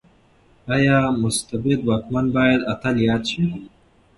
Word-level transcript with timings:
ايا 0.75 0.99
مستبد 1.23 1.79
واکمن 1.87 2.25
بايد 2.35 2.61
اتل 2.71 2.95
ياد 3.07 3.23
شي؟ 3.31 3.43